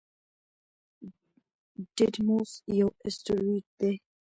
[1.95, 3.93] ډیډیموس یو اسټروېډ دی.